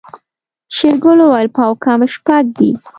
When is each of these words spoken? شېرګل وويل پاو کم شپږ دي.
شېرګل 0.75 1.19
وويل 1.21 1.47
پاو 1.55 1.73
کم 1.83 1.99
شپږ 2.13 2.43
دي. 2.57 2.71